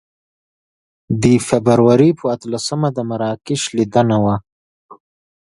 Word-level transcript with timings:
د 1.23 1.23
فبروري 1.47 2.11
په 2.19 2.25
اتلسمه 2.35 2.89
د 2.93 2.99
مراکش 3.09 3.61
لیدنه 3.77 4.17
وه. 4.23 4.35